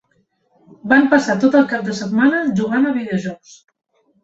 [0.93, 3.57] Van passar tot el cap de setmana jugant a videojocs.